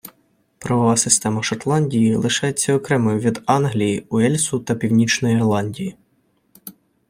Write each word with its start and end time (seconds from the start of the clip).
Правова 0.59 0.95
система 0.97 1.43
Шотландії 1.43 2.13
залишається 2.13 2.73
окремою 2.75 3.19
від 3.19 3.41
Англії, 3.45 4.05
Уельсу 4.09 4.59
та 4.59 4.75
Північної 4.75 5.35
Ірландії. 5.35 5.95